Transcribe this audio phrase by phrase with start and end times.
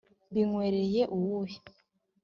[0.29, 1.57] mbinywereye uwuhe?